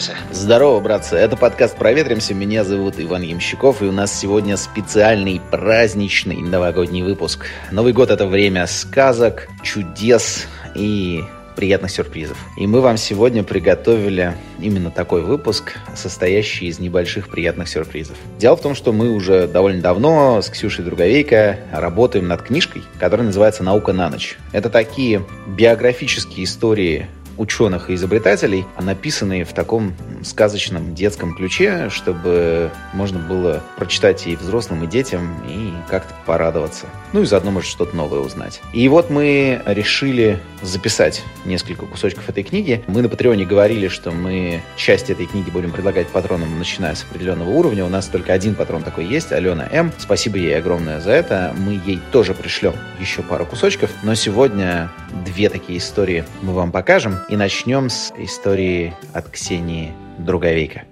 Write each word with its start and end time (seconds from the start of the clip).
проветримся. 0.00 0.16
Здорово, 0.30 0.80
братцы. 0.80 1.16
Это 1.16 1.36
подкаст 1.36 1.76
«Проветримся». 1.76 2.34
Меня 2.34 2.64
зовут 2.64 2.94
Иван 2.98 3.22
Ямщиков, 3.22 3.82
и 3.82 3.86
у 3.86 3.92
нас 3.92 4.18
сегодня 4.18 4.56
специальный 4.56 5.40
праздничный 5.50 6.36
новогодний 6.36 7.02
выпуск. 7.02 7.46
Новый 7.70 7.92
год— 7.92 8.10
это 8.10 8.26
время 8.26 8.66
сказок, 8.66 9.48
чудес 9.62 10.46
и 10.74 11.22
приятных 11.56 11.90
сюрпризов. 11.90 12.38
И 12.56 12.66
мы 12.66 12.80
вам 12.80 12.96
сегодня 12.96 13.42
приготовили 13.42 14.34
именно 14.58 14.90
такой 14.90 15.20
выпуск, 15.20 15.74
состоящий 15.94 16.66
из 16.66 16.78
небольших 16.78 17.28
приятных 17.28 17.68
сюрпризов. 17.68 18.16
Дело 18.38 18.56
в 18.56 18.62
том, 18.62 18.74
что 18.74 18.92
мы 18.92 19.10
уже 19.10 19.46
довольно 19.46 19.82
давно 19.82 20.40
с 20.40 20.48
Ксюшей 20.48 20.84
Друговейко 20.84 21.58
работаем 21.72 22.28
над 22.28 22.42
книжкой, 22.42 22.82
которая 22.98 23.26
называется 23.26 23.62
«Наука 23.62 23.92
на 23.92 24.08
ночь». 24.08 24.38
Это 24.52 24.70
такие 24.70 25.22
биографические 25.46 26.44
истории 26.44 27.08
ученых 27.40 27.88
и 27.88 27.94
изобретателей, 27.94 28.66
написанные 28.78 29.44
в 29.44 29.52
таком 29.52 29.94
сказочном 30.22 30.94
детском 30.94 31.34
ключе, 31.34 31.88
чтобы 31.88 32.70
можно 32.92 33.18
было 33.18 33.62
прочитать 33.76 34.26
и 34.26 34.36
взрослым, 34.36 34.84
и 34.84 34.86
детям, 34.86 35.42
и 35.48 35.72
как-то 35.88 36.12
порадоваться. 36.26 36.86
Ну 37.12 37.22
и 37.22 37.24
заодно, 37.24 37.50
может, 37.50 37.70
что-то 37.70 37.96
новое 37.96 38.20
узнать. 38.20 38.60
И 38.72 38.86
вот 38.88 39.10
мы 39.10 39.62
решили 39.64 40.38
записать 40.62 41.22
несколько 41.46 41.86
кусочков 41.86 42.28
этой 42.28 42.42
книги. 42.42 42.84
Мы 42.86 43.00
на 43.00 43.08
Патреоне 43.08 43.46
говорили, 43.46 43.88
что 43.88 44.10
мы 44.10 44.62
часть 44.76 45.08
этой 45.08 45.26
книги 45.26 45.48
будем 45.48 45.70
предлагать 45.70 46.08
патронам, 46.08 46.58
начиная 46.58 46.94
с 46.94 47.02
определенного 47.02 47.48
уровня. 47.48 47.86
У 47.86 47.88
нас 47.88 48.06
только 48.06 48.34
один 48.34 48.54
патрон 48.54 48.82
такой 48.82 49.06
есть, 49.06 49.32
Алена 49.32 49.66
М. 49.72 49.92
Спасибо 49.98 50.36
ей 50.36 50.58
огромное 50.58 51.00
за 51.00 51.12
это. 51.12 51.54
Мы 51.56 51.80
ей 51.86 52.00
тоже 52.12 52.34
пришлем 52.34 52.74
еще 53.00 53.22
пару 53.22 53.46
кусочков. 53.46 53.90
Но 54.02 54.14
сегодня 54.14 54.90
две 55.24 55.48
такие 55.48 55.78
истории 55.78 56.24
мы 56.42 56.52
вам 56.52 56.70
покажем. 56.70 57.18
И 57.30 57.36
начнем 57.36 57.88
с 57.90 58.12
истории 58.18 58.92
от 59.12 59.28
Ксении 59.28 59.92
Друговейка. 60.18 60.82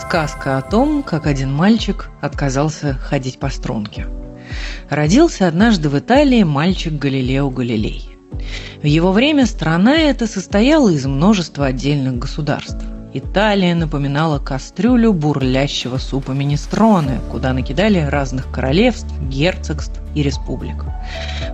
Сказка 0.00 0.56
о 0.56 0.62
том, 0.62 1.02
как 1.02 1.26
один 1.26 1.52
мальчик 1.52 2.08
отказался 2.22 2.94
ходить 2.94 3.38
по 3.38 3.50
струнке. 3.50 4.06
Родился 4.88 5.46
однажды 5.46 5.90
в 5.90 5.98
Италии 5.98 6.42
мальчик 6.42 6.94
Галилео 6.94 7.50
Галилей. 7.50 8.16
В 8.80 8.86
его 8.86 9.12
время 9.12 9.44
страна 9.44 9.98
эта 9.98 10.26
состояла 10.26 10.88
из 10.88 11.04
множества 11.04 11.66
отдельных 11.66 12.18
государств. 12.18 12.82
Италия 13.18 13.74
напоминала 13.74 14.38
кастрюлю 14.38 15.14
бурлящего 15.14 15.96
супа 15.96 16.32
министроны, 16.32 17.20
куда 17.30 17.54
накидали 17.54 17.98
разных 17.98 18.50
королевств, 18.50 19.10
герцогств 19.22 20.02
и 20.14 20.22
республик. 20.22 20.84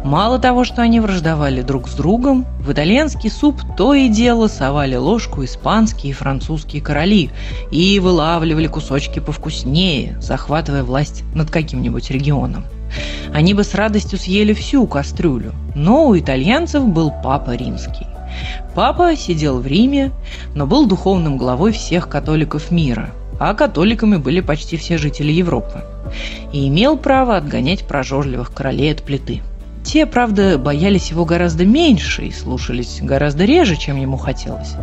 Мало 0.02 0.40
того, 0.40 0.64
что 0.64 0.82
они 0.82 0.98
враждовали 0.98 1.62
друг 1.62 1.88
с 1.88 1.94
другом, 1.94 2.46
в 2.58 2.72
итальянский 2.72 3.30
суп 3.30 3.60
то 3.76 3.94
и 3.94 4.08
дело 4.08 4.48
совали 4.48 4.96
ложку 4.96 5.44
испанские 5.44 6.10
и 6.10 6.14
французские 6.14 6.82
короли 6.82 7.30
и 7.70 8.00
вылавливали 8.00 8.66
кусочки 8.66 9.20
повкуснее, 9.20 10.18
захватывая 10.20 10.82
власть 10.82 11.22
над 11.32 11.52
каким-нибудь 11.52 12.10
регионом. 12.10 12.64
Они 13.32 13.54
бы 13.54 13.62
с 13.62 13.74
радостью 13.74 14.18
съели 14.18 14.52
всю 14.52 14.86
кастрюлю, 14.88 15.52
но 15.76 16.08
у 16.08 16.18
итальянцев 16.18 16.84
был 16.88 17.12
папа 17.22 17.54
римский. 17.54 18.11
Папа 18.74 19.16
сидел 19.16 19.60
в 19.60 19.66
Риме, 19.66 20.12
но 20.54 20.66
был 20.66 20.86
духовным 20.86 21.36
главой 21.36 21.72
всех 21.72 22.08
католиков 22.08 22.70
мира, 22.70 23.10
а 23.38 23.54
католиками 23.54 24.16
были 24.16 24.40
почти 24.40 24.76
все 24.76 24.98
жители 24.98 25.32
Европы, 25.32 25.84
и 26.52 26.68
имел 26.68 26.96
право 26.96 27.36
отгонять 27.36 27.86
прожорливых 27.86 28.52
королей 28.52 28.92
от 28.92 29.02
плиты. 29.02 29.42
Те, 29.84 30.06
правда, 30.06 30.58
боялись 30.58 31.10
его 31.10 31.24
гораздо 31.24 31.66
меньше 31.66 32.26
и 32.26 32.32
слушались 32.32 33.00
гораздо 33.02 33.44
реже, 33.44 33.76
чем 33.76 33.96
ему 33.96 34.16
хотелось. 34.16 34.74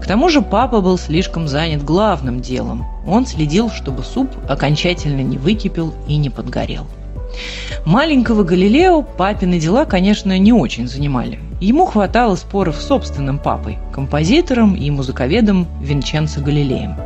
К 0.00 0.06
тому 0.06 0.28
же 0.28 0.40
папа 0.40 0.80
был 0.80 0.98
слишком 0.98 1.46
занят 1.46 1.84
главным 1.84 2.40
делом. 2.40 2.86
Он 3.06 3.26
следил, 3.26 3.70
чтобы 3.70 4.02
суп 4.02 4.30
окончательно 4.48 5.20
не 5.20 5.36
выкипел 5.36 5.94
и 6.08 6.16
не 6.16 6.30
подгорел. 6.30 6.86
Маленького 7.84 8.44
Галилео 8.44 9.02
папины 9.02 9.60
дела, 9.60 9.84
конечно, 9.84 10.38
не 10.38 10.52
очень 10.52 10.88
занимали. 10.88 11.38
Ему 11.60 11.86
хватало 11.86 12.36
споров 12.36 12.76
с 12.76 12.86
собственным 12.86 13.38
папой, 13.38 13.78
композитором 13.92 14.74
и 14.74 14.90
музыковедом 14.90 15.66
Винченцо 15.80 16.42
Галилеем. 16.42 16.96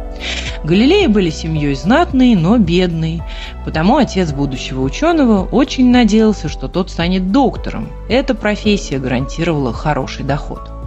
Галилеи 0.64 1.06
были 1.06 1.30
семьей 1.30 1.74
знатной, 1.74 2.34
но 2.34 2.58
бедной, 2.58 3.22
потому 3.64 3.96
отец 3.96 4.32
будущего 4.32 4.82
ученого 4.82 5.44
очень 5.44 5.90
надеялся, 5.90 6.48
что 6.48 6.66
тот 6.66 6.90
станет 6.90 7.30
доктором. 7.30 7.88
Эта 8.08 8.34
профессия 8.34 8.98
гарантировала 8.98 9.72
хороший 9.72 10.24
доход. 10.24 10.79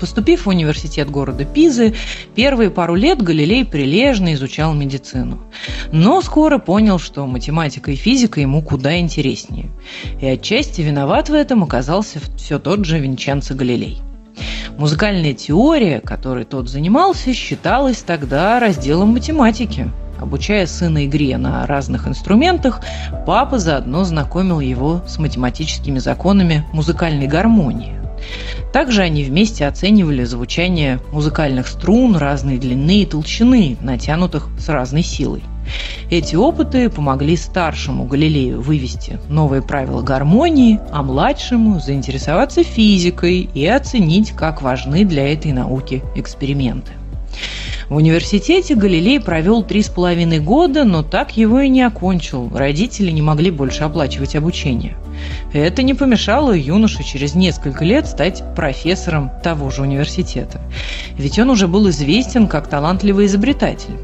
Поступив 0.00 0.46
в 0.46 0.48
университет 0.48 1.10
города 1.10 1.44
Пизы, 1.44 1.94
первые 2.34 2.70
пару 2.70 2.94
лет 2.94 3.20
Галилей 3.20 3.66
прилежно 3.66 4.32
изучал 4.32 4.72
медицину. 4.72 5.40
Но 5.92 6.22
скоро 6.22 6.56
понял, 6.56 6.98
что 6.98 7.26
математика 7.26 7.90
и 7.90 7.96
физика 7.96 8.40
ему 8.40 8.62
куда 8.62 8.98
интереснее. 8.98 9.70
И 10.18 10.26
отчасти 10.26 10.80
виноват 10.80 11.28
в 11.28 11.34
этом 11.34 11.62
оказался 11.62 12.18
все 12.38 12.58
тот 12.58 12.86
же 12.86 12.98
Винченцо 12.98 13.54
Галилей. 13.54 14.00
Музыкальная 14.78 15.34
теория, 15.34 16.00
которой 16.00 16.46
тот 16.46 16.70
занимался, 16.70 17.34
считалась 17.34 17.98
тогда 17.98 18.58
разделом 18.58 19.10
математики. 19.10 19.90
Обучая 20.18 20.64
сына 20.66 21.04
игре 21.04 21.36
на 21.36 21.66
разных 21.66 22.08
инструментах, 22.08 22.80
папа 23.26 23.58
заодно 23.58 24.04
знакомил 24.04 24.60
его 24.60 25.02
с 25.06 25.18
математическими 25.18 25.98
законами 25.98 26.64
музыкальной 26.72 27.26
гармонии. 27.26 27.99
Также 28.72 29.02
они 29.02 29.24
вместе 29.24 29.66
оценивали 29.66 30.24
звучание 30.24 31.00
музыкальных 31.12 31.66
струн 31.66 32.16
разной 32.16 32.58
длины 32.58 33.02
и 33.02 33.06
толщины, 33.06 33.76
натянутых 33.80 34.48
с 34.58 34.68
разной 34.68 35.02
силой. 35.02 35.42
Эти 36.10 36.34
опыты 36.34 36.88
помогли 36.90 37.36
старшему 37.36 38.04
Галилею 38.04 38.60
вывести 38.60 39.20
новые 39.28 39.62
правила 39.62 40.02
гармонии, 40.02 40.80
а 40.90 41.02
младшему 41.02 41.80
заинтересоваться 41.80 42.64
физикой 42.64 43.48
и 43.54 43.66
оценить, 43.66 44.32
как 44.32 44.62
важны 44.62 45.04
для 45.04 45.32
этой 45.32 45.52
науки 45.52 46.02
эксперименты. 46.14 46.92
В 47.88 47.96
университете 47.96 48.76
Галилей 48.76 49.20
провел 49.20 49.64
три 49.64 49.82
с 49.82 49.88
половиной 49.88 50.38
года, 50.38 50.84
но 50.84 51.02
так 51.02 51.36
его 51.36 51.60
и 51.60 51.68
не 51.68 51.82
окончил. 51.82 52.48
Родители 52.54 53.10
не 53.10 53.22
могли 53.22 53.50
больше 53.50 53.82
оплачивать 53.82 54.36
обучение. 54.36 54.96
Это 55.52 55.82
не 55.82 55.94
помешало 55.94 56.52
юноше 56.52 57.02
через 57.02 57.34
несколько 57.34 57.84
лет 57.84 58.06
стать 58.06 58.42
профессором 58.54 59.30
того 59.42 59.70
же 59.70 59.82
университета. 59.82 60.60
Ведь 61.16 61.38
он 61.38 61.50
уже 61.50 61.66
был 61.68 61.88
известен 61.90 62.46
как 62.46 62.68
талантливый 62.68 63.26
изобретатель. 63.26 63.96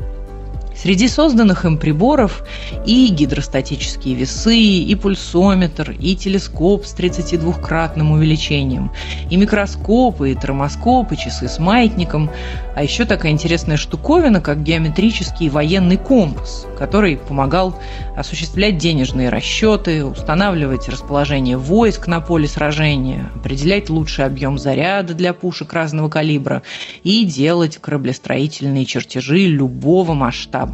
Среди 0.77 1.09
созданных 1.09 1.65
им 1.65 1.79
приборов 1.79 2.45
и 2.85 3.09
гидростатические 3.09 4.15
весы, 4.15 4.57
и 4.57 4.95
пульсометр, 4.95 5.93
и 5.93 6.15
телескоп 6.15 6.85
с 6.85 6.95
32-кратным 6.95 8.13
увеличением, 8.13 8.93
и 9.31 9.37
микроскопы, 9.37 10.33
и 10.33 10.35
термоскопы, 10.35 11.17
часы 11.17 11.49
с 11.49 11.59
маятником, 11.59 12.31
а 12.75 12.83
еще 12.83 13.07
такая 13.07 13.33
интересная 13.33 13.79
штуковина, 13.79 14.43
как 14.43 14.63
геометрический 14.63 15.49
военный 15.49 15.97
компас, 15.97 16.67
который 16.79 17.17
помогал 17.17 17.75
осуществлять 18.15 18.77
денежные 18.77 19.31
расчеты, 19.31 20.05
устанавливать 20.05 20.89
расположение 20.91 21.57
войск 21.57 22.07
на 22.07 22.21
поле 22.21 22.47
сражения, 22.47 23.31
определять 23.35 23.89
лучший 23.89 24.27
объем 24.27 24.59
заряда 24.59 25.15
для 25.15 25.33
пушек 25.33 25.73
разного 25.73 26.11
калибра 26.11 26.63
и 27.03 27.25
делать 27.25 27.79
кораблестроительные 27.79 28.85
чертежи 28.85 29.47
любого 29.47 30.13
масштаба. 30.13 30.66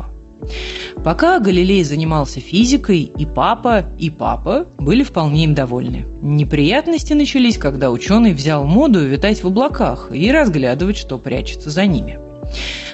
Пока 1.04 1.38
Галилей 1.40 1.84
занимался 1.84 2.40
физикой, 2.40 3.02
и 3.02 3.26
папа, 3.26 3.84
и 3.98 4.10
папа 4.10 4.66
были 4.78 5.02
вполне 5.02 5.44
им 5.44 5.54
довольны. 5.54 6.06
Неприятности 6.20 7.12
начались, 7.12 7.58
когда 7.58 7.90
ученый 7.90 8.32
взял 8.32 8.64
моду 8.64 9.04
витать 9.04 9.42
в 9.42 9.46
облаках 9.46 10.10
и 10.12 10.30
разглядывать, 10.30 10.96
что 10.96 11.18
прячется 11.18 11.70
за 11.70 11.86
ними. 11.86 12.18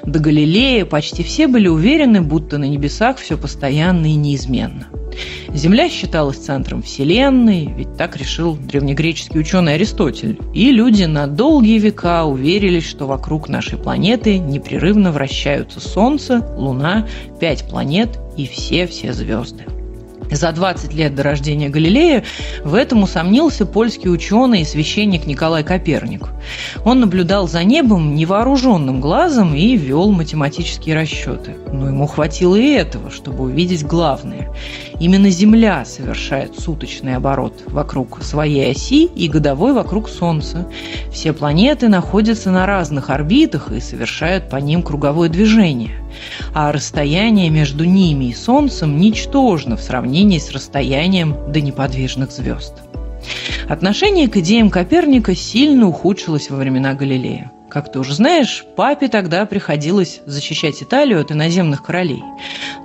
До 0.05 0.19
Галилея 0.19 0.85
почти 0.85 1.23
все 1.23 1.49
были 1.49 1.69
уверены, 1.69 2.23
будто 2.23 2.59
на 2.59 2.65
небесах 2.65 3.19
все 3.19 3.37
постоянно 3.37 4.07
и 4.07 4.15
неизменно. 4.15 4.89
Земля 5.53 5.89
считалась 5.89 6.37
центром 6.37 6.83
Вселенной, 6.83 7.73
ведь 7.77 7.97
так 7.97 8.17
решил 8.17 8.57
древнегреческий 8.57 9.41
ученый 9.41 9.75
Аристотель. 9.75 10.39
И 10.55 10.71
люди 10.71 11.05
на 11.05 11.27
долгие 11.27 11.79
века 11.79 12.25
уверились, 12.25 12.87
что 12.87 13.07
вокруг 13.07 13.49
нашей 13.49 13.79
планеты 13.79 14.39
непрерывно 14.39 15.13
вращаются 15.13 15.81
Солнце, 15.81 16.47
Луна, 16.57 17.07
пять 17.41 17.69
планет 17.69 18.19
и 18.37 18.47
все-все 18.47 19.13
звезды. 19.13 19.65
За 20.31 20.53
20 20.53 20.93
лет 20.95 21.15
до 21.15 21.23
рождения 21.23 21.69
Галилея 21.69 22.25
в 22.63 22.75
этом 22.75 23.03
усомнился 23.03 23.65
польский 23.65 24.11
ученый 24.11 24.61
и 24.61 24.65
священник 24.65 25.27
Николай 25.27 25.65
Коперник. 25.65 26.29
Он 26.85 27.01
наблюдал 27.01 27.49
за 27.49 27.65
небом 27.65 28.15
невооруженным 28.15 29.01
глазом 29.01 29.55
и 29.55 29.77
вел 29.77 30.11
математические 30.13 30.95
расчеты. 30.95 31.57
Но 31.73 31.89
ему 31.89 32.07
хватило 32.07 32.57
и 32.57 32.73
этого, 32.73 33.11
чтобы 33.11 33.45
увидеть 33.45 33.87
главное. 33.87 34.53
Именно 35.01 35.31
Земля 35.31 35.85
совершает 35.85 36.59
суточный 36.59 37.17
оборот 37.17 37.63
вокруг 37.67 38.23
своей 38.23 38.71
оси 38.71 39.07
и 39.07 39.29
годовой 39.29 39.73
вокруг 39.73 40.09
Солнца. 40.09 40.67
Все 41.13 41.33
планеты 41.33 41.89
находятся 41.89 42.51
на 42.51 42.67
разных 42.67 43.11
орбитах 43.11 43.73
и 43.73 43.81
совершают 43.81 44.51
по 44.51 44.57
ним 44.57 44.83
круговое 44.83 45.29
движение. 45.29 45.93
А 46.55 46.73
расстояние 46.73 47.51
между 47.51 47.85
ними 47.85 48.27
и 48.27 48.35
Солнцем 48.35 48.99
ничтожно 48.99 49.77
в 49.77 49.83
сравнении 49.83 50.39
с 50.39 50.51
расстоянием 50.51 51.37
до 51.53 51.61
неподвижных 51.61 52.31
звезд. 52.31 52.75
Отношение 53.69 54.29
к 54.29 54.37
идеям 54.39 54.71
Коперника 54.71 55.35
сильно 55.35 55.87
ухудшилось 55.87 56.51
во 56.51 56.57
времена 56.57 56.95
Галилея. 56.95 57.53
Как 57.71 57.93
ты 57.93 57.99
уже 57.99 58.15
знаешь, 58.15 58.65
папе 58.77 59.09
тогда 59.09 59.45
приходилось 59.45 60.21
защищать 60.25 60.83
Италию 60.83 61.21
от 61.21 61.33
иноземных 61.33 61.83
королей. 61.83 62.23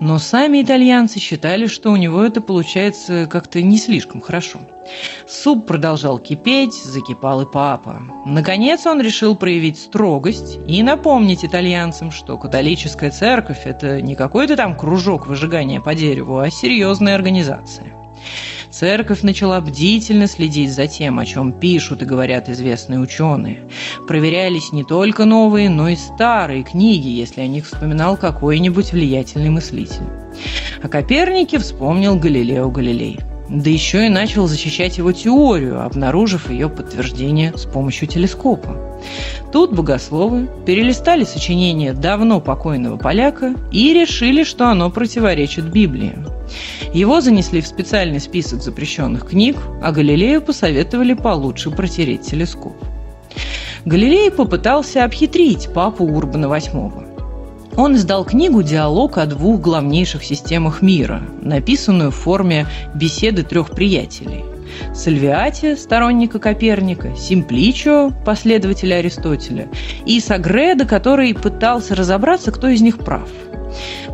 Но 0.02 0.20
сами 0.20 0.62
итальянцы 0.62 1.20
считали, 1.20 1.68
что 1.68 1.92
у 1.92 1.96
него 1.96 2.22
это 2.22 2.42
получается 2.42 3.28
как-то 3.32 3.62
не 3.62 3.78
слишком 3.78 4.20
хорошо. 4.20 4.60
Суп 5.26 5.66
продолжал 5.66 6.20
кипеть, 6.20 6.74
закипал 6.74 7.44
и 7.44 7.52
папа. 7.52 8.02
Наконец 8.26 8.86
он 8.86 9.00
решил 9.02 9.36
проявить 9.36 9.80
строгость 9.80 10.60
и 10.68 10.84
напомнить 10.84 11.46
итальянцам, 11.46 12.12
что 12.12 12.38
католическая 12.38 13.10
церковь– 13.10 13.62
это 13.66 14.02
не 14.02 14.16
какой-то 14.16 14.58
там 14.58 14.76
кружок 14.76 15.28
выжигания 15.28 15.80
по 15.80 15.96
дереву, 15.96 16.40
а 16.40 16.52
серьезная 16.52 17.16
организация. 17.16 17.94
Церковь 18.74 19.22
начала 19.22 19.62
бдительно 19.62 20.26
следить 20.26 20.74
за 20.74 20.88
тем, 20.88 21.20
о 21.20 21.26
чем 21.26 21.54
пишут 21.54 22.02
и 22.02 22.06
говорят 22.06 22.50
известные 22.50 23.00
ученые. 23.00 23.70
Проверялись 24.08 24.72
не 24.72 24.84
только 24.84 25.26
новые, 25.26 25.70
но 25.70 25.90
и 25.90 25.96
старые 25.96 26.64
книги, 26.64 27.08
если 27.08 27.42
о 27.42 27.48
них 27.48 27.68
вспоминал 27.68 28.18
какой-нибудь 28.18 28.92
влиятельный 28.92 29.52
мыслитель. 29.52 30.08
О 30.82 30.88
Копернике 30.88 31.60
вспомнил 31.60 32.16
Галилео 32.16 32.72
Галилей– 32.72 33.20
да 33.50 33.70
еще 33.70 34.06
и 34.06 34.10
начал 34.10 34.48
защищать 34.48 34.98
его 34.98 35.12
теорию, 35.12 35.86
обнаружив 35.86 36.50
ее 36.50 36.70
подтверждение 36.70 37.54
с 37.56 37.66
помощью 37.66 38.08
телескопа. 38.08 39.00
Тут 39.52 39.74
богословы 39.74 40.50
перелистали 40.66 41.24
сочинение 41.24 41.94
давно 41.94 42.40
покойного 42.40 42.98
поляка 42.98 43.54
и 43.72 43.94
решили, 43.94 44.44
что 44.44 44.70
оно 44.70 44.90
противоречит 44.90 45.66
Библии. 45.66 46.16
Его 46.94 47.22
занесли 47.22 47.62
в 47.62 47.68
специальный 47.68 48.20
список 48.20 48.62
запрещенных 48.62 49.28
книг, 49.28 49.58
а 49.82 49.92
Галилею 49.92 50.42
посоветовали 50.42 51.14
получше 51.14 51.72
протереть 51.72 52.22
телескоп. 52.22 52.76
Галилей 53.86 54.32
попытался 54.32 55.04
обхитрить 55.04 55.70
папу 55.74 56.06
Урбана 56.06 56.46
VIII. 56.46 57.14
Он 57.76 57.96
издал 57.96 58.24
книгу 58.24 58.62
«Диалог 58.62 59.18
о 59.18 59.26
двух 59.26 59.60
главнейших 59.60 60.24
системах 60.24 60.82
мира», 60.82 61.24
написанную 61.42 62.12
в 62.12 62.16
форме 62.16 62.68
беседы 62.94 63.44
трех 63.44 63.72
приятелей. 63.72 64.46
Сальвиати, 64.94 65.76
сторонника 65.76 66.40
Коперника, 66.40 67.16
Симпличо, 67.16 68.12
последователя 68.26 68.96
Аристотеля, 68.96 69.68
и 70.06 70.20
Сагреда, 70.20 70.86
который 70.86 71.34
пытался 71.34 71.96
разобраться, 71.96 72.52
кто 72.52 72.68
из 72.68 72.82
них 72.82 73.00
прав. 73.00 73.30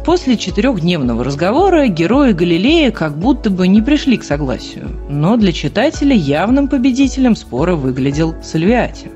После 0.05 0.37
четырехдневного 0.37 1.23
разговора 1.23 1.87
герои 1.87 2.31
Галилея 2.31 2.91
как 2.91 3.17
будто 3.17 3.49
бы 3.49 3.67
не 3.67 3.81
пришли 3.81 4.17
к 4.17 4.23
согласию, 4.23 4.89
но 5.09 5.35
для 5.37 5.51
читателя 5.51 6.15
явным 6.15 6.67
победителем 6.67 7.35
спора 7.35 7.75
выглядел 7.75 8.35
Сальвиати. 8.41 9.11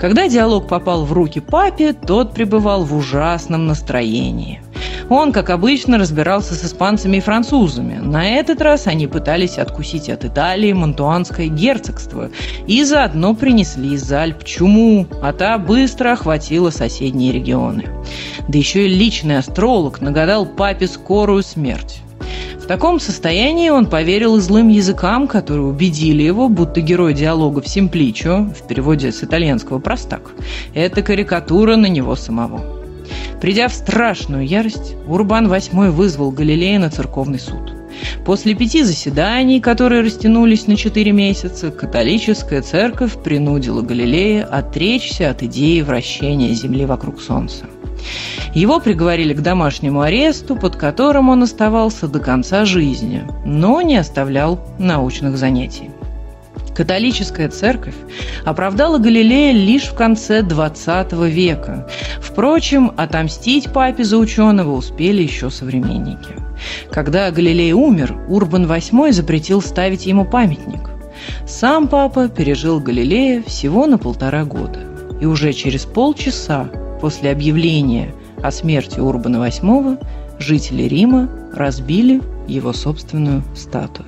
Когда 0.00 0.28
диалог 0.28 0.68
попал 0.68 1.04
в 1.04 1.12
руки 1.12 1.40
папе, 1.40 1.92
тот 1.92 2.32
пребывал 2.32 2.84
в 2.84 2.96
ужасном 2.96 3.66
настроении. 3.66 4.62
Он, 5.08 5.32
как 5.32 5.50
обычно, 5.50 5.98
разбирался 5.98 6.54
с 6.54 6.64
испанцами 6.64 7.18
и 7.18 7.20
французами. 7.20 7.98
На 8.02 8.28
этот 8.38 8.60
раз 8.60 8.86
они 8.86 9.06
пытались 9.06 9.58
откусить 9.58 10.08
от 10.08 10.24
Италии 10.24 10.72
Монтуанское 10.72 11.46
герцогство 11.46 12.30
и 12.66 12.84
заодно 12.84 13.34
принесли 13.34 13.94
из 13.94 14.10
Альп 14.12 14.44
чуму, 14.44 15.06
а 15.22 15.32
та 15.32 15.58
быстро 15.58 16.12
охватила 16.12 16.70
соседние 16.70 17.32
регионы. 17.32 17.86
Да 18.48 18.58
еще 18.58 18.86
и 18.86 18.88
личный 18.88 19.38
астролог 19.38 20.00
нагадал 20.00 20.46
папе 20.46 20.86
скорую 20.86 21.42
смерть. 21.42 22.02
В 22.56 22.66
таком 22.66 23.00
состоянии 23.00 23.70
он 23.70 23.86
поверил 23.86 24.38
злым 24.40 24.68
языкам, 24.68 25.26
которые 25.26 25.64
убедили 25.64 26.22
его, 26.22 26.50
будто 26.50 26.82
герой 26.82 27.14
диалога 27.14 27.62
в 27.62 27.68
Симпличо, 27.68 28.52
в 28.54 28.66
переводе 28.66 29.10
с 29.10 29.24
итальянского 29.24 29.78
«простак», 29.78 30.32
это 30.74 31.00
карикатура 31.00 31.76
на 31.76 31.86
него 31.86 32.14
самого. 32.14 32.77
Придя 33.40 33.68
в 33.68 33.72
страшную 33.72 34.46
ярость, 34.46 34.96
Урбан 35.06 35.46
VIII 35.46 35.90
вызвал 35.90 36.30
Галилея 36.32 36.78
на 36.78 36.90
церковный 36.90 37.38
суд. 37.38 37.72
После 38.24 38.54
пяти 38.54 38.82
заседаний, 38.82 39.60
которые 39.60 40.02
растянулись 40.02 40.66
на 40.66 40.76
четыре 40.76 41.12
месяца, 41.12 41.70
католическая 41.70 42.62
церковь 42.62 43.22
принудила 43.22 43.82
Галилея 43.82 44.44
отречься 44.44 45.30
от 45.30 45.42
идеи 45.42 45.80
вращения 45.80 46.52
Земли 46.52 46.84
вокруг 46.84 47.20
Солнца. 47.20 47.66
Его 48.54 48.80
приговорили 48.80 49.34
к 49.34 49.40
домашнему 49.40 50.00
аресту, 50.00 50.56
под 50.56 50.76
которым 50.76 51.28
он 51.28 51.42
оставался 51.42 52.08
до 52.08 52.20
конца 52.20 52.64
жизни, 52.64 53.24
но 53.44 53.82
не 53.82 53.96
оставлял 53.96 54.60
научных 54.78 55.36
занятий. 55.36 55.90
Католическая 56.78 57.48
церковь 57.48 57.96
оправдала 58.44 58.98
Галилея 58.98 59.52
лишь 59.52 59.88
в 59.88 59.94
конце 59.94 60.42
XX 60.42 61.28
века. 61.28 61.88
Впрочем, 62.20 62.92
отомстить 62.96 63.72
папе 63.72 64.04
за 64.04 64.16
ученого 64.16 64.76
успели 64.76 65.24
еще 65.24 65.50
современники. 65.50 66.36
Когда 66.92 67.32
Галилей 67.32 67.72
умер, 67.72 68.16
Урбан 68.28 68.66
VIII 68.66 69.10
запретил 69.10 69.60
ставить 69.60 70.06
ему 70.06 70.24
памятник. 70.24 70.88
Сам 71.48 71.88
папа 71.88 72.28
пережил 72.28 72.78
Галилея 72.78 73.42
всего 73.42 73.86
на 73.86 73.98
полтора 73.98 74.44
года. 74.44 74.78
И 75.20 75.26
уже 75.26 75.54
через 75.54 75.84
полчаса 75.84 76.70
после 77.00 77.32
объявления 77.32 78.14
о 78.40 78.52
смерти 78.52 79.00
Урбана 79.00 79.38
VIII 79.38 79.98
жители 80.38 80.84
Рима 80.84 81.28
разбили 81.52 82.22
его 82.46 82.72
собственную 82.72 83.42
статую. 83.56 84.06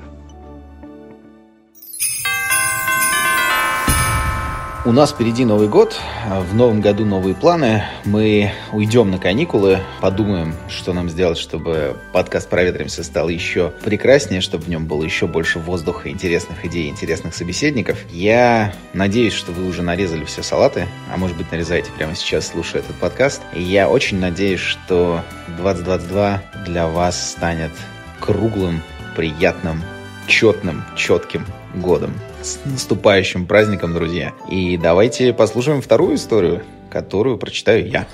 У 4.87 4.93
нас 4.93 5.11
впереди 5.11 5.45
Новый 5.45 5.69
год, 5.69 6.01
в 6.27 6.55
новом 6.55 6.81
году 6.81 7.05
новые 7.05 7.35
планы. 7.35 7.85
Мы 8.07 8.53
уйдем 8.73 9.11
на 9.11 9.19
каникулы, 9.19 9.81
подумаем, 10.01 10.55
что 10.71 10.95
нам 10.95 11.11
сделать, 11.11 11.37
чтобы 11.37 11.99
подкаст 12.15 12.49
«Проветримся» 12.49 13.05
стал 13.05 13.29
еще 13.29 13.75
прекраснее, 13.85 14.41
чтобы 14.41 14.65
в 14.65 14.69
нем 14.71 14.87
было 14.87 15.05
еще 15.05 15.27
больше 15.27 15.59
воздуха, 15.59 16.09
интересных 16.09 16.65
идей, 16.65 16.89
интересных 16.89 17.35
собеседников. 17.35 17.99
Я 18.11 18.73
надеюсь, 18.95 19.35
что 19.35 19.53
вы 19.53 19.67
уже 19.67 19.83
нарезали 19.83 20.25
все 20.25 20.43
салаты, 20.43 20.89
а 21.13 21.19
может 21.19 21.37
быть 21.37 21.53
нарезаете 21.53 21.91
прямо 21.99 22.15
сейчас, 22.15 22.49
слушая 22.49 22.81
этот 22.81 22.97
подкаст. 22.97 23.43
И 23.55 23.61
я 23.61 23.87
очень 23.87 24.19
надеюсь, 24.19 24.61
что 24.61 25.21
2022 25.59 26.43
для 26.65 26.89
вас 26.89 27.33
станет 27.33 27.73
круглым, 28.19 28.81
приятным, 29.15 29.83
четным, 30.31 30.85
четким 30.97 31.45
годом. 31.75 32.15
С 32.41 32.61
наступающим 32.65 33.47
праздником, 33.47 33.93
друзья. 33.93 34.33
И 34.49 34.77
давайте 34.77 35.33
послушаем 35.33 35.83
вторую 35.83 36.15
историю, 36.15 36.63
которую 36.89 37.37
прочитаю 37.37 37.89
я. 37.91 38.07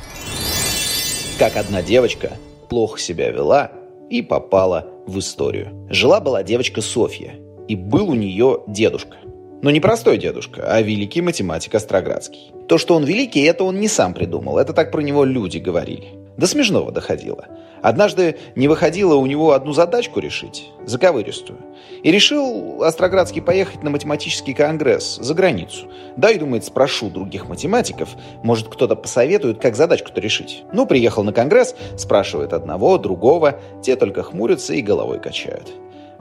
Как 1.39 1.57
одна 1.57 1.83
девочка 1.83 2.33
плохо 2.71 2.99
себя 2.99 3.31
вела 3.31 3.71
и 4.09 4.23
попала 4.23 4.89
в 5.07 5.19
историю. 5.19 5.87
Жила-была 5.91 6.43
девочка 6.43 6.81
Софья, 6.81 7.35
и 7.69 7.77
был 7.77 8.09
у 8.09 8.15
нее 8.15 8.63
дедушка. 8.67 9.19
Но 9.63 9.71
не 9.71 9.81
простой 9.81 10.17
дедушка, 10.17 10.65
а 10.67 10.81
великий 10.81 11.21
математик 11.21 11.75
Остроградский. 11.75 12.53
То, 12.67 12.79
что 12.79 12.95
он 12.95 13.05
великий, 13.05 13.43
это 13.43 13.65
он 13.65 13.79
не 13.79 13.89
сам 13.89 14.15
придумал, 14.15 14.59
это 14.59 14.73
так 14.73 14.91
про 14.91 15.03
него 15.03 15.25
люди 15.25 15.59
говорили. 15.59 16.26
До 16.37 16.47
смешного 16.47 16.93
доходило. 16.93 17.47
Однажды 17.83 18.37
не 18.57 18.69
выходило 18.69 19.15
у 19.15 19.27
него 19.27 19.53
одну 19.53 19.73
задачку 19.73 20.21
решить, 20.21 20.71
заковыристую. 20.85 21.59
И 22.03 22.11
решил 22.11 22.83
Остроградский 22.83 23.41
поехать 23.41 23.83
на 23.83 23.91
математический 23.91 24.55
конгресс 24.55 25.17
за 25.17 25.35
границу. 25.35 25.87
Да 26.17 26.31
и, 26.31 26.39
думает, 26.39 26.65
спрошу 26.65 27.11
других 27.11 27.49
математиков, 27.49 28.09
может, 28.43 28.69
кто-то 28.69 28.97
посоветует, 28.97 29.61
как 29.61 29.77
задачку-то 29.77 30.21
решить. 30.21 30.65
Ну, 30.73 30.87
приехал 30.87 31.23
на 31.23 31.33
конгресс, 31.33 31.75
спрашивает 31.97 32.53
одного, 32.53 32.99
другого, 32.99 33.61
те 33.83 33.97
только 33.97 34.23
хмурятся 34.23 34.75
и 34.75 34.83
головой 34.83 35.21
качают. 35.21 35.73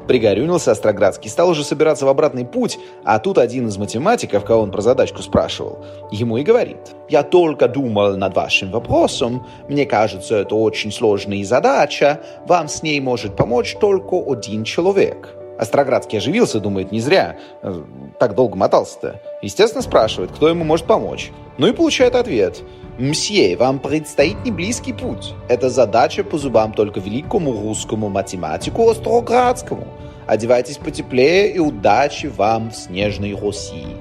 Пригорюнился 0.07 0.71
Остроградский, 0.71 1.29
стал 1.29 1.50
уже 1.50 1.63
собираться 1.63 2.05
в 2.05 2.09
обратный 2.09 2.45
путь, 2.45 2.77
а 3.03 3.19
тут 3.19 3.38
один 3.38 3.67
из 3.67 3.77
математиков, 3.77 4.45
кого 4.45 4.62
он 4.62 4.71
про 4.71 4.81
задачку 4.81 5.21
спрашивал, 5.21 5.83
ему 6.12 6.38
и 6.38 6.43
говорит. 6.43 6.95
«Я 7.09 7.24
только 7.24 7.67
думал 7.67 8.15
над 8.15 8.35
вашим 8.35 8.71
вопросом. 8.71 9.45
Мне 9.67 9.85
кажется, 9.85 10.38
это 10.38 10.55
очень 10.55 10.91
сложная 10.91 11.43
задача. 11.43 12.21
Вам 12.47 12.67
с 12.67 12.83
ней 12.83 13.00
может 13.00 13.35
помочь 13.35 13.75
только 13.79 14.15
один 14.15 14.63
человек». 14.63 15.44
Остроградский 15.57 16.17
оживился, 16.17 16.59
думает, 16.59 16.91
не 16.91 17.00
зря 17.00 17.38
э, 17.62 17.83
так 18.19 18.35
долго 18.35 18.55
мотался-то. 18.55 19.21
Естественно, 19.41 19.81
спрашивает, 19.81 20.31
кто 20.31 20.50
ему 20.50 20.63
может 20.63 20.85
помочь. 20.85 21.31
Ну 21.57 21.67
и 21.67 21.71
получает 21.74 22.15
ответ. 22.15 22.62
«Мсье, 22.97 23.57
вам 23.57 23.79
предстоит 23.79 24.38
не 24.45 24.51
близкий 24.51 24.93
путь. 24.93 25.33
Это 25.50 25.69
задача 25.69 26.24
по 26.24 26.38
зубам 26.38 26.71
только 26.71 27.01
великому 27.01 27.51
русскому 27.51 28.07
математику 28.07 28.89
Остроградскому. 28.89 29.85
Одевайтесь 30.27 30.77
потеплее 30.77 31.51
и 31.51 31.59
удачи 31.59 32.27
вам 32.27 32.71
в 32.71 32.75
снежной 32.75 33.35
России». 33.35 33.97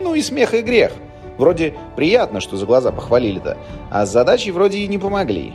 Ну 0.00 0.14
и 0.14 0.22
смех 0.22 0.54
и 0.54 0.62
грех. 0.62 0.92
Вроде 1.36 1.74
приятно, 1.96 2.40
что 2.40 2.56
за 2.56 2.64
глаза 2.64 2.92
похвалили-то, 2.92 3.58
а 3.90 4.06
с 4.06 4.12
задачей 4.12 4.52
вроде 4.52 4.78
и 4.78 4.88
не 4.88 4.98
помогли. 4.98 5.52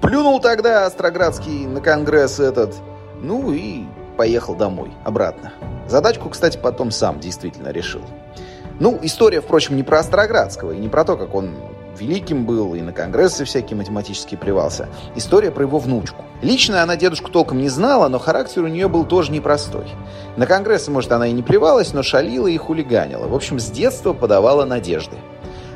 Плюнул 0.00 0.40
тогда 0.40 0.86
Остроградский 0.86 1.66
на 1.66 1.80
конгресс 1.80 2.40
этот, 2.40 2.74
ну 3.20 3.52
и 3.52 3.84
поехал 4.16 4.54
домой, 4.54 4.92
обратно. 5.04 5.52
Задачку, 5.88 6.28
кстати, 6.28 6.58
потом 6.58 6.90
сам 6.90 7.20
действительно 7.20 7.68
решил. 7.68 8.02
Ну, 8.80 8.98
история, 9.02 9.40
впрочем, 9.40 9.76
не 9.76 9.82
про 9.82 10.00
Остроградского 10.00 10.72
и 10.72 10.78
не 10.78 10.88
про 10.88 11.04
то, 11.04 11.16
как 11.16 11.34
он 11.34 11.54
великим 11.98 12.44
был 12.44 12.74
и 12.74 12.80
на 12.80 12.92
конгрессы 12.92 13.44
всякие 13.44 13.76
математические 13.76 14.38
плевался. 14.38 14.88
История 15.14 15.50
про 15.50 15.64
его 15.64 15.78
внучку. 15.78 16.24
Лично 16.42 16.82
она 16.82 16.96
дедушку 16.96 17.30
толком 17.30 17.58
не 17.58 17.68
знала, 17.68 18.08
но 18.08 18.18
характер 18.18 18.64
у 18.64 18.68
нее 18.68 18.88
был 18.88 19.04
тоже 19.04 19.32
непростой. 19.32 19.86
На 20.36 20.46
конгрессы, 20.46 20.90
может, 20.90 21.12
она 21.12 21.28
и 21.28 21.32
не 21.32 21.42
плевалась, 21.42 21.92
но 21.92 22.02
шалила 22.02 22.48
и 22.48 22.56
хулиганила. 22.56 23.28
В 23.28 23.34
общем, 23.34 23.58
с 23.60 23.70
детства 23.70 24.12
подавала 24.12 24.64
надежды. 24.64 25.16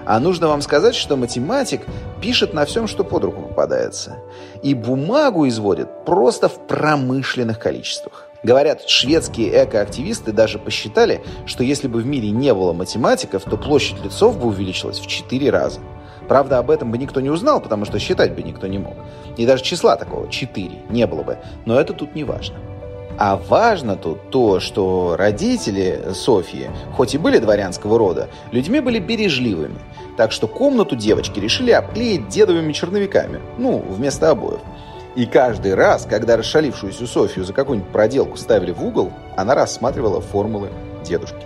А 0.05 0.21
нужно 0.21 0.49
вам 0.49 0.63
сказать, 0.63 0.95
что 0.95 1.17
математик 1.17 1.83
пишет 2.21 2.55
на 2.55 2.65
всем, 2.65 2.87
что 2.87 3.05
под 3.05 3.25
руку 3.25 3.43
попадается. 3.43 4.17
И 4.63 4.73
бумагу 4.73 5.47
изводит 5.47 6.05
просто 6.07 6.49
в 6.49 6.67
промышленных 6.67 7.59
количествах. 7.59 8.28
Говорят, 8.43 8.89
шведские 8.89 9.65
экоактивисты 9.65 10.33
даже 10.33 10.59
посчитали, 10.59 11.23
что 11.45 11.65
если 11.65 11.89
бы 11.89 12.01
в 12.01 12.07
мире 12.07 12.31
не 12.31 12.55
было 12.55 12.73
математиков, 12.73 13.43
то 13.45 13.57
площадь 13.57 14.03
лицов 14.05 14.39
бы 14.39 14.47
увеличилась 14.47 15.01
в 15.01 15.07
4 15.07 15.51
раза. 15.51 15.81
Правда, 16.29 16.59
об 16.59 16.71
этом 16.71 16.91
бы 16.91 16.99
никто 16.99 17.21
не 17.21 17.31
узнал, 17.31 17.61
потому 17.61 17.85
что 17.85 17.99
считать 17.99 18.35
бы 18.35 18.43
никто 18.43 18.67
не 18.67 18.79
мог. 18.79 18.95
И 19.37 19.47
даже 19.47 19.65
числа 19.65 19.97
такого 19.97 20.29
4 20.29 20.71
не 20.91 21.07
было 21.07 21.23
бы. 21.23 21.39
Но 21.65 21.81
это 21.81 21.95
тут 21.95 22.15
не 22.15 22.23
важно. 22.23 22.57
А 23.19 23.37
важно 23.37 23.97
тут 23.97 24.31
то, 24.31 24.61
что 24.61 25.17
родители 25.19 26.13
Софьи, 26.15 26.71
хоть 26.95 27.17
и 27.17 27.19
были 27.19 27.39
дворянского 27.39 27.99
рода, 27.99 28.29
людьми 28.53 28.79
были 28.79 29.01
бережливыми. 29.01 29.79
Так 30.17 30.31
что 30.31 30.47
комнату 30.47 30.95
девочки 30.95 31.41
решили 31.41 31.73
обклеить 31.73 32.29
дедовыми 32.29 32.73
черновиками. 32.73 33.41
Ну, 33.57 33.79
вместо 33.89 34.31
обоев. 34.31 34.61
И 35.19 35.27
каждый 35.27 35.75
раз, 35.75 36.07
когда 36.09 36.37
расшалившуюся 36.37 37.05
Софию 37.09 37.45
за 37.45 37.53
какую-нибудь 37.53 37.91
проделку 37.91 38.37
ставили 38.37 38.71
в 38.71 38.85
угол, 38.85 39.13
она 39.37 39.57
рассматривала 39.57 40.21
формулы 40.21 40.71
дедушки. 41.05 41.45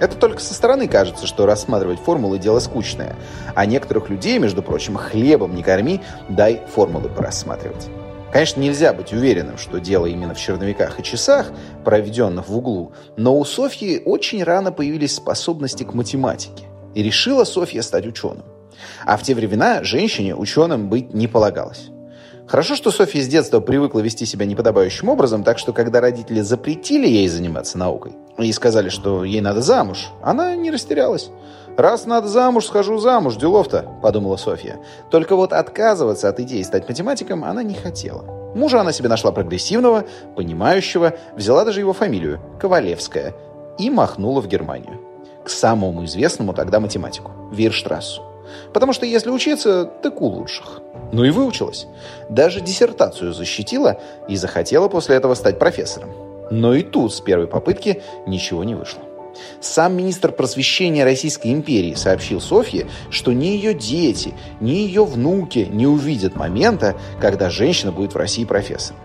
Это 0.00 0.16
только 0.16 0.40
со 0.40 0.52
стороны 0.52 0.88
кажется, 0.88 1.28
что 1.28 1.46
рассматривать 1.46 2.00
формулы– 2.00 2.38
дело 2.40 2.58
скучное. 2.58 3.14
А 3.54 3.66
некоторых 3.66 4.10
людей, 4.10 4.40
между 4.40 4.64
прочим, 4.64 4.96
хлебом 4.96 5.54
не 5.54 5.62
корми, 5.62 6.00
дай 6.28 6.60
формулы 6.74 7.08
порассматривать. 7.08 7.86
Конечно, 8.32 8.60
нельзя 8.60 8.92
быть 8.92 9.12
уверенным, 9.12 9.58
что 9.58 9.78
дело 9.78 10.06
именно 10.06 10.34
в 10.34 10.40
черновиках 10.40 10.98
и 10.98 11.04
часах, 11.04 11.52
проведенных 11.84 12.48
в 12.48 12.56
углу, 12.56 12.94
но 13.16 13.38
у 13.38 13.44
Софьи 13.44 14.02
очень 14.04 14.42
рано 14.42 14.72
появились 14.72 15.14
способности 15.14 15.84
к 15.84 15.94
математике. 15.94 16.64
И 16.96 17.02
решила 17.04 17.44
Софья 17.44 17.82
стать 17.82 18.08
ученым. 18.08 18.42
А 19.06 19.16
в 19.16 19.22
те 19.22 19.36
времена 19.36 19.84
женщине 19.84 20.34
ученым 20.34 20.88
быть 20.88 21.14
не 21.14 21.28
полагалось. 21.28 21.90
Хорошо, 22.46 22.76
что 22.76 22.90
Софья 22.90 23.22
с 23.22 23.26
детства 23.26 23.60
привыкла 23.60 24.00
вести 24.00 24.26
себя 24.26 24.44
неподобающим 24.44 25.08
образом, 25.08 25.44
так 25.44 25.58
что 25.58 25.72
когда 25.72 26.00
родители 26.00 26.40
запретили 26.40 27.06
ей 27.06 27.26
заниматься 27.28 27.78
наукой 27.78 28.12
и 28.38 28.52
сказали, 28.52 28.90
что 28.90 29.24
ей 29.24 29.40
надо 29.40 29.62
замуж, 29.62 30.10
она 30.22 30.54
не 30.54 30.70
растерялась. 30.70 31.30
«Раз 31.76 32.06
надо 32.06 32.28
замуж, 32.28 32.66
схожу 32.66 32.98
замуж, 32.98 33.36
делов-то»,— 33.36 33.84
подумала 34.02 34.36
Софья. 34.36 34.78
Только 35.10 35.34
вот 35.34 35.52
отказываться 35.52 36.28
от 36.28 36.38
идеи 36.40 36.62
стать 36.62 36.88
математиком 36.88 37.44
она 37.44 37.62
не 37.62 37.74
хотела. 37.74 38.22
Мужа 38.54 38.80
она 38.80 38.92
себе 38.92 39.08
нашла 39.08 39.32
прогрессивного, 39.32 40.04
понимающего, 40.36 41.14
взяла 41.34 41.64
даже 41.64 41.80
его 41.80 41.92
фамилию— 41.92 42.40
Ковалевская, 42.60 43.34
и 43.78 43.90
махнула 43.90 44.40
в 44.40 44.46
Германию. 44.46 45.00
К 45.44 45.48
самому 45.48 46.04
известному 46.04 46.52
тогда 46.52 46.78
математику— 46.78 47.32
Вирштрассу. 47.52 48.22
Потому 48.72 48.92
что 48.92 49.06
если 49.06 49.30
учиться, 49.30 49.84
так 50.02 50.20
у 50.20 50.26
лучших. 50.26 50.80
Ну 51.12 51.24
и 51.24 51.30
выучилась. 51.30 51.86
Даже 52.28 52.60
диссертацию 52.60 53.32
защитила 53.32 54.00
и 54.28 54.36
захотела 54.36 54.88
после 54.88 55.16
этого 55.16 55.34
стать 55.34 55.58
профессором. 55.58 56.10
Но 56.50 56.74
и 56.74 56.82
тут 56.82 57.14
с 57.14 57.20
первой 57.20 57.46
попытки 57.46 58.02
ничего 58.26 58.64
не 58.64 58.74
вышло. 58.74 59.02
Сам 59.60 59.96
министр 59.96 60.32
просвещения 60.32 61.04
Российской 61.04 61.52
империи 61.52 61.94
сообщил 61.94 62.40
Софье, 62.40 62.86
что 63.10 63.32
ни 63.32 63.46
ее 63.46 63.74
дети, 63.74 64.34
ни 64.60 64.70
ее 64.70 65.04
внуки 65.04 65.68
не 65.70 65.86
увидят 65.86 66.36
момента, 66.36 66.96
когда 67.20 67.50
женщина 67.50 67.92
будет 67.92 68.14
в 68.14 68.18
России 68.18 68.44
профессором. 68.44 69.00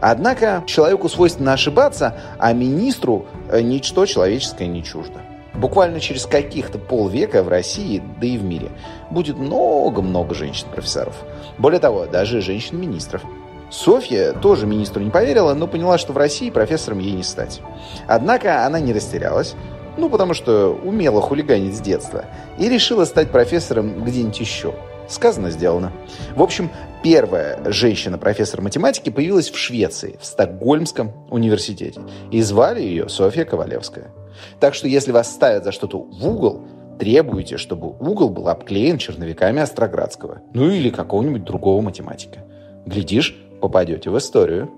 Однако 0.00 0.64
человеку 0.66 1.08
свойственно 1.08 1.52
ошибаться, 1.52 2.16
а 2.38 2.52
министру 2.52 3.26
э, 3.48 3.60
ничто 3.62 4.04
человеческое 4.04 4.66
не 4.66 4.82
чуждо. 4.82 5.20
Буквально 5.62 6.00
через 6.00 6.26
каких-то 6.26 6.76
полвека 6.76 7.44
в 7.44 7.48
России, 7.48 8.02
да 8.20 8.26
и 8.26 8.36
в 8.36 8.42
мире, 8.42 8.72
будет 9.12 9.38
много-много 9.38 10.34
женщин-профессоров. 10.34 11.14
Более 11.56 11.78
того, 11.78 12.06
даже 12.06 12.40
женщин-министров. 12.40 13.22
Софья 13.70 14.32
тоже 14.32 14.66
министру 14.66 15.00
не 15.04 15.10
поверила, 15.10 15.54
но 15.54 15.68
поняла, 15.68 15.98
что 15.98 16.12
в 16.12 16.16
России 16.16 16.50
профессором 16.50 16.98
ей 16.98 17.12
не 17.12 17.22
стать. 17.22 17.60
Однако 18.08 18.66
она 18.66 18.80
не 18.80 18.92
растерялась, 18.92 19.54
ну, 19.96 20.10
потому 20.10 20.34
что 20.34 20.76
умела 20.82 21.20
хулиганить 21.20 21.76
с 21.76 21.80
детства, 21.80 22.24
и 22.58 22.68
решила 22.68 23.04
стать 23.04 23.30
профессором 23.30 24.02
где-нибудь 24.04 24.40
еще. 24.40 24.74
Сказано, 25.12 25.50
сделано. 25.50 25.92
В 26.34 26.42
общем, 26.42 26.70
первая 27.02 27.58
женщина-профессор 27.70 28.62
математики 28.62 29.10
появилась 29.10 29.50
в 29.50 29.58
Швеции, 29.58 30.16
в 30.18 30.24
Стокгольмском 30.24 31.12
университете. 31.30 32.00
И 32.30 32.40
звали 32.40 32.80
ее 32.80 33.10
Софья 33.10 33.44
Ковалевская. 33.44 34.10
Так 34.58 34.72
что 34.72 34.88
если 34.88 35.12
вас 35.12 35.30
ставят 35.30 35.64
за 35.64 35.72
что-то 35.72 35.98
в 35.98 36.26
угол, 36.26 36.62
требуйте, 36.98 37.58
чтобы 37.58 37.88
угол 37.88 38.30
был 38.30 38.48
обклеен 38.48 38.96
черновиками 38.96 39.60
Остроградского. 39.60 40.40
Ну 40.54 40.70
или 40.70 40.88
какого-нибудь 40.88 41.44
другого 41.44 41.82
математика. 41.82 42.40
Глядишь, 42.86 43.36
попадете 43.60 44.08
в 44.08 44.16
историю. 44.16 44.70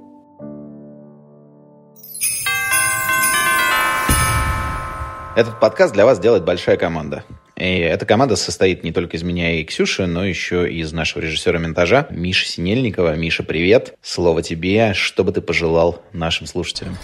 Этот 5.37 5.61
подкаст 5.61 5.95
для 5.95 6.05
вас 6.05 6.19
делает 6.19 6.45
большая 6.45 6.76
команда. 6.76 7.23
И 7.57 7.65
эта 7.65 8.05
команда 8.05 8.35
состоит 8.35 8.83
не 8.83 8.91
только 8.91 9.17
из 9.17 9.23
меня 9.23 9.61
и 9.61 9.65
Ксюши, 9.65 10.07
но 10.07 10.25
еще 10.25 10.71
и 10.71 10.81
из 10.81 10.93
нашего 10.93 11.23
режиссера 11.23 11.59
монтажа 11.61 12.09
Миши 12.11 12.47
Синельникова. 12.47 13.15
Миша, 13.15 13.45
привет. 13.45 13.95
Слово 14.03 14.43
тебе. 14.43 14.93
Что 14.95 15.23
бы 15.23 15.31
ты 15.31 15.41
пожелал 15.41 16.03
нашим 16.13 16.47
слушателям? 16.47 16.99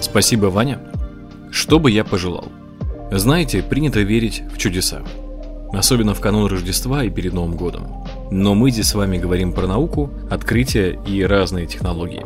Спасибо, 0.00 0.46
Ваня. 0.46 0.80
Что 1.50 1.78
бы 1.78 1.90
я 1.90 2.04
пожелал? 2.04 2.50
Знаете, 3.10 3.62
принято 3.62 4.00
верить 4.00 4.42
в 4.52 4.56
чудеса. 4.56 5.02
Особенно 5.72 6.14
в 6.14 6.20
канун 6.20 6.46
Рождества 6.46 7.04
и 7.04 7.10
перед 7.10 7.34
Новым 7.34 7.56
годом. 7.56 8.06
Но 8.30 8.54
мы 8.54 8.70
здесь 8.70 8.86
с 8.86 8.94
вами 8.94 9.18
говорим 9.18 9.52
про 9.52 9.66
науку, 9.66 10.10
открытия 10.30 10.98
и 11.06 11.22
разные 11.22 11.66
технологии. 11.66 12.24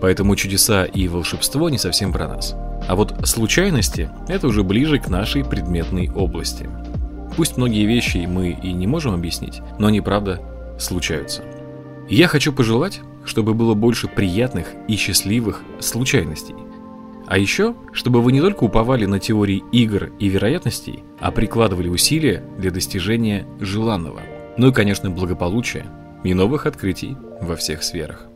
Поэтому 0.00 0.36
чудеса 0.36 0.84
и 0.84 1.08
волшебство 1.08 1.68
не 1.68 1.78
совсем 1.78 2.12
про 2.12 2.28
нас. 2.28 2.54
А 2.88 2.94
вот 2.96 3.14
случайности– 3.24 4.10
это 4.28 4.48
уже 4.48 4.62
ближе 4.62 4.98
к 4.98 5.08
нашей 5.08 5.44
предметной 5.44 6.10
области. 6.10 6.68
Пусть 7.36 7.56
многие 7.56 7.86
вещи 7.86 8.26
мы 8.28 8.50
и 8.50 8.72
не 8.72 8.86
можем 8.86 9.14
объяснить, 9.14 9.60
но 9.78 9.86
они, 9.86 10.00
правда, 10.00 10.40
случаются. 10.78 11.42
Я 12.08 12.28
хочу 12.28 12.52
пожелать, 12.52 13.00
чтобы 13.24 13.54
было 13.54 13.74
больше 13.74 14.08
приятных 14.08 14.68
и 14.88 14.96
счастливых 14.96 15.62
случайностей– 15.80 16.54
а 17.32 17.38
еще, 17.38 17.74
чтобы 17.92 18.20
вы 18.20 18.32
не 18.32 18.40
только 18.40 18.64
уповали 18.64 19.06
на 19.06 19.18
теории 19.18 19.62
игр 19.72 20.12
и 20.18 20.28
вероятностей, 20.28 21.02
а 21.18 21.30
прикладывали 21.30 21.88
усилия 21.88 22.44
для 22.58 22.70
достижения 22.70 23.46
желанного. 23.58 24.20
Ну 24.58 24.68
и, 24.68 24.72
конечно, 24.72 25.08
благополучия 25.08 25.86
и 26.24 26.34
новых 26.34 26.66
открытий 26.66 27.16
во 27.40 27.56
всех 27.56 27.82
сферах. 27.84 28.28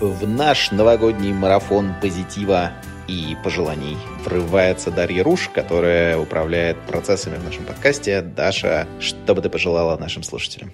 В 0.00 0.28
наш 0.28 0.70
новогодний 0.70 1.32
марафон 1.32 1.92
позитива 2.00 2.70
и 3.08 3.36
пожеланий 3.42 3.96
врывается 4.24 4.92
Дарья 4.92 5.24
Руш, 5.24 5.48
которая 5.52 6.16
управляет 6.16 6.80
процессами 6.82 7.34
в 7.34 7.44
нашем 7.44 7.64
подкасте. 7.64 8.22
Даша, 8.22 8.86
что 9.00 9.34
бы 9.34 9.42
ты 9.42 9.48
пожелала 9.48 9.98
нашим 9.98 10.22
слушателям? 10.22 10.72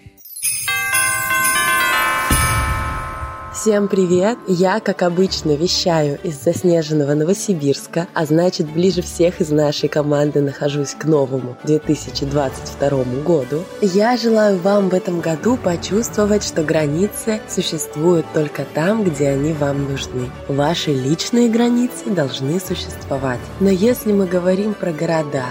Всем 3.65 3.89
привет! 3.89 4.37
Я, 4.47 4.79
как 4.79 5.01
обычно, 5.01 5.53
вещаю 5.53 6.19
из 6.23 6.39
заснеженного 6.39 7.15
Новосибирска, 7.15 8.09
а 8.13 8.27
значит, 8.27 8.71
ближе 8.71 9.01
всех 9.01 9.41
из 9.41 9.49
нашей 9.49 9.89
команды 9.89 10.43
нахожусь 10.43 10.91
к 10.91 11.07
новому 11.07 11.57
2022 11.65 13.05
году. 13.25 13.63
Я 13.81 14.19
желаю 14.19 14.59
вам 14.59 14.91
в 14.91 14.95
этом 14.95 15.21
году 15.21 15.57
почувствовать, 15.57 16.45
что 16.45 16.63
границы 16.63 17.41
существуют 17.49 18.27
только 18.35 18.67
там, 18.75 19.03
где 19.03 19.31
они 19.31 19.55
вам 19.55 19.91
нужны. 19.91 20.31
Ваши 20.47 20.93
личные 20.93 21.49
границы 21.49 22.11
должны 22.11 22.61
существовать. 22.61 23.41
Но 23.61 23.71
если 23.71 24.13
мы 24.13 24.27
говорим 24.27 24.75
про 24.75 24.93
города, 24.93 25.47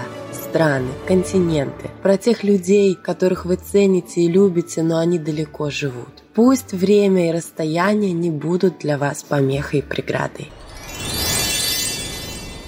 страны, 0.54 0.90
континенты, 1.08 1.90
про 2.00 2.16
тех 2.16 2.44
людей, 2.44 2.94
которых 2.94 3.44
вы 3.44 3.56
цените 3.56 4.20
и 4.20 4.28
любите, 4.28 4.84
но 4.84 5.00
они 5.00 5.18
далеко 5.18 5.68
живут. 5.68 6.22
Пусть 6.32 6.72
время 6.72 7.28
и 7.28 7.32
расстояние 7.32 8.12
не 8.12 8.30
будут 8.30 8.78
для 8.78 8.96
вас 8.96 9.24
помехой 9.24 9.80
и 9.80 9.82
преградой. 9.82 10.52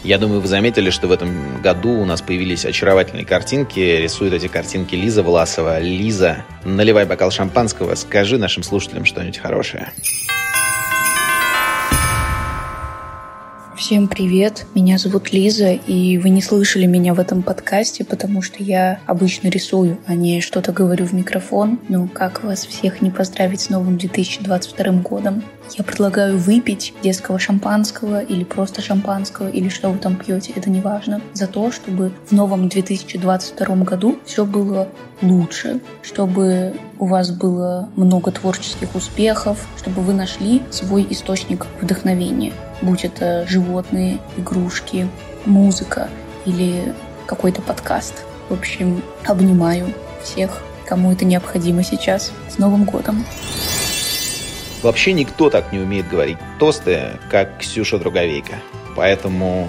Я 0.03 0.19
думаю, 0.19 0.41
вы 0.41 0.49
заметили, 0.49 0.91
что 0.91 1.07
в 1.07 1.13
этом 1.13 1.63
году 1.63 1.91
у 1.91 2.05
нас 2.05 2.23
появились 2.23 2.65
очаровательные 2.65 3.25
картинки. 3.25 3.79
Рисует 3.79 4.33
эти 4.33 4.49
картинки 4.49 4.97
Лиза 4.97 5.23
Власова. 5.23 5.79
Лиза, 5.79 6.45
наливай 6.65 7.07
бокал 7.07 7.31
шампанского, 7.31 7.95
скажи 7.95 8.37
нашим 8.37 8.65
слушателям 8.65 9.05
что-нибудь 9.05 9.39
хорошее. 9.39 9.93
Всем 13.77 14.09
привет, 14.09 14.65
меня 14.75 14.97
зовут 14.97 15.35
Лиза, 15.35 15.73
и 15.73 16.17
вы 16.17 16.31
не 16.31 16.41
слышали 16.41 16.87
меня 16.87 17.13
в 17.13 17.21
этом 17.21 17.43
подкасте, 17.43 18.07
потому 18.07 18.41
что 18.41 18.63
я 18.63 19.01
обычно 19.05 19.49
рисую, 19.49 19.99
а 20.07 20.15
не 20.15 20.41
что-то 20.41 20.73
говорю 20.73 21.05
в 21.05 21.13
микрофон. 21.13 21.79
Ну, 21.91 22.09
как 22.09 22.43
вас 22.43 22.65
всех 22.65 23.03
не 23.03 23.11
поздравить 23.11 23.61
с 23.61 23.69
новым 23.69 23.99
2022 23.99 24.93
годом? 25.03 25.45
Я 25.77 25.85
предлагаю 25.85 26.39
выпить 26.39 26.95
детского 27.03 27.39
шампанского 27.39 28.23
или 28.23 28.45
просто 28.45 28.81
шампанского, 28.81 29.51
или 29.51 29.69
что 29.69 29.91
вы 29.91 29.99
там 29.99 30.17
пьете, 30.17 30.55
это 30.57 30.71
не 30.71 30.81
важно, 30.81 31.21
за 31.35 31.47
то, 31.47 31.71
чтобы 31.71 32.13
в 32.29 32.33
новом 32.33 32.71
2022 32.71 33.77
году 33.85 34.19
все 34.25 34.47
было 34.47 34.89
лучше, 35.21 35.81
чтобы 36.03 36.75
у 36.99 37.05
вас 37.05 37.31
было 37.31 37.91
много 37.95 38.33
творческих 38.33 38.95
успехов, 38.95 39.69
чтобы 39.77 40.01
вы 40.01 40.15
нашли 40.15 40.63
свой 40.71 41.07
источник 41.11 41.67
вдохновения 41.83 42.55
будь 42.83 43.05
это 43.05 43.47
животные, 43.47 44.19
игрушки, 44.37 45.09
музыка 45.45 46.09
или 46.45 46.95
какой-то 47.27 47.63
подкаст. 47.63 48.25
В 48.49 48.55
общем, 48.55 49.03
обнимаю 49.25 49.93
всех, 50.23 50.63
кому 50.87 51.13
это 51.13 51.25
необходимо 51.25 51.83
сейчас. 51.83 52.33
С 52.49 52.59
Новым 52.59 52.85
годом! 52.85 53.25
Вообще 54.83 55.13
никто 55.13 55.51
так 55.51 55.73
не 55.73 55.79
умеет 55.79 56.09
говорить 56.09 56.39
тосты, 56.59 57.19
как 57.31 57.59
Ксюша 57.59 57.99
Друговейка. 57.99 58.55
Поэтому 58.95 59.69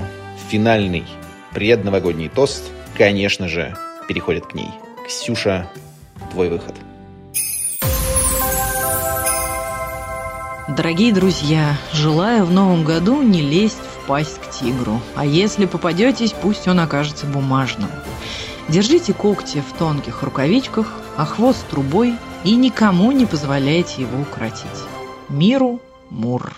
финальный 0.50 1.06
предновогодний 1.54 2.30
тост, 2.30 2.64
конечно 2.96 3.48
же, 3.48 3.76
переходит 4.08 4.46
к 4.46 4.54
ней. 4.54 4.70
Ксюша, 5.08 5.70
твой 6.32 6.50
выход. 6.50 6.76
Дорогие 10.68 11.14
друзья, 11.14 11.78
желаю 11.94 12.44
в 12.44 12.52
новом 12.52 12.84
году 12.84 13.22
не 13.22 13.42
лезть 13.42 13.78
в 13.78 14.06
пасть 14.06 14.38
к 14.42 14.50
тигру. 14.50 15.00
А 15.16 15.26
если 15.26 15.66
попадетесь, 15.66 16.34
пусть 16.34 16.68
он 16.68 16.82
окажется 16.82 17.26
бумажным. 17.26 17.90
Держите 18.68 19.14
когти 19.14 19.64
в 19.66 19.78
тонких 19.78 20.24
рукавичках, 20.24 20.92
а 21.16 21.24
хвост 21.24 21.66
трубой 21.70 22.16
и 22.44 22.54
никому 22.58 23.14
не 23.14 23.26
позволяйте 23.26 24.02
его 24.02 24.22
укротить. 24.22 24.68
Миру 25.30 25.80
Мур. 26.10 26.52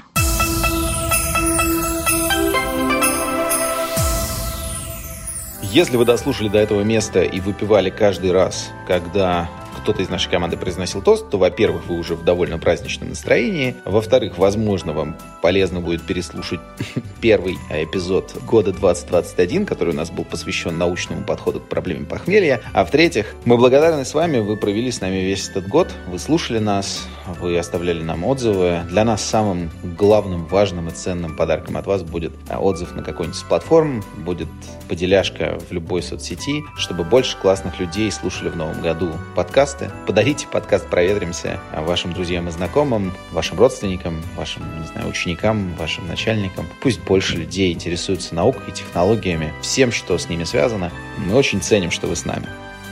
Если 5.61 5.97
вы 5.97 6.05
дослушали 6.05 6.47
до 6.47 6.57
этого 6.57 6.81
места 6.81 7.21
и 7.21 7.39
выпивали 7.39 7.91
каждый 7.91 8.31
раз, 8.31 8.71
когда 8.87 9.47
кто-то 9.89 10.03
из 10.03 10.09
нашей 10.09 10.29
команды 10.29 10.55
произносил 10.55 11.01
тост, 11.01 11.31
то, 11.31 11.39
во-первых, 11.39 11.87
вы 11.87 11.97
уже 11.97 12.13
в 12.13 12.23
довольно 12.23 12.59
праздничном 12.59 13.09
настроении. 13.09 13.75
Во-вторых, 13.85 14.37
возможно, 14.37 14.93
вам 14.93 15.17
полезно 15.41 15.81
будет 15.81 16.03
переслушать 16.03 16.59
первый 17.21 17.57
эпизод 17.71 18.35
года 18.45 18.71
2021, 18.71 19.65
который 19.65 19.95
у 19.95 19.97
нас 19.97 20.11
был 20.11 20.25
посвящен 20.25 20.77
научному 20.77 21.25
подходу 21.25 21.59
к 21.59 21.67
проблеме 21.67 22.05
похмелья. 22.05 22.61
А 22.71 22.85
в-третьих, 22.85 23.33
мы 23.45 23.57
благодарны 23.57 24.05
с 24.05 24.13
вами, 24.13 24.37
вы 24.37 24.57
провели 24.57 24.91
с 24.91 25.01
нами 25.01 25.15
весь 25.15 25.49
этот 25.49 25.67
год, 25.67 25.87
вы 26.05 26.19
слушали 26.19 26.59
нас, 26.59 27.07
вы 27.41 27.57
оставляли 27.57 28.03
нам 28.03 28.23
отзывы. 28.25 28.81
Для 28.89 29.03
нас 29.03 29.23
самым 29.23 29.71
главным, 29.97 30.45
важным 30.45 30.89
и 30.89 30.91
ценным 30.91 31.35
подарком 31.35 31.77
от 31.77 31.87
вас 31.87 32.03
будет 32.03 32.33
отзыв 32.47 32.93
на 32.93 33.01
какой-нибудь 33.01 33.39
из 33.39 33.41
платформ, 33.41 34.03
будет 34.17 34.49
поделяшка 34.87 35.57
в 35.67 35.73
любой 35.73 36.03
соцсети, 36.03 36.63
чтобы 36.75 37.03
больше 37.03 37.35
классных 37.37 37.79
людей 37.79 38.11
слушали 38.11 38.49
в 38.49 38.55
новом 38.55 38.83
году 38.83 39.13
подкаст 39.35 39.78
подкасты. 39.79 40.05
Подарите 40.05 40.47
подкаст 40.47 40.87
«Проветримся» 40.87 41.59
вашим 41.73 42.13
друзьям 42.13 42.47
и 42.47 42.51
знакомым, 42.51 43.13
вашим 43.31 43.57
родственникам, 43.57 44.21
вашим, 44.35 44.63
не 44.81 44.87
знаю, 44.87 45.07
ученикам, 45.07 45.73
вашим 45.75 46.07
начальникам. 46.07 46.65
Пусть 46.81 47.01
больше 47.01 47.37
людей 47.37 47.73
интересуются 47.73 48.35
наукой, 48.35 48.73
технологиями, 48.73 49.53
всем, 49.61 49.91
что 49.91 50.17
с 50.17 50.29
ними 50.29 50.43
связано. 50.43 50.91
Мы 51.17 51.35
очень 51.35 51.61
ценим, 51.61 51.91
что 51.91 52.07
вы 52.07 52.15
с 52.15 52.25
нами. 52.25 52.47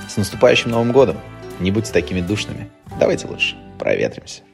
С 0.07 0.17
наступающим 0.17 0.71
Новым 0.71 0.91
годом! 0.91 1.17
Не 1.59 1.71
будьте 1.71 1.91
такими 1.91 2.21
душными. 2.21 2.69
Давайте 2.99 3.27
лучше 3.27 3.55
проветримся. 3.79 4.46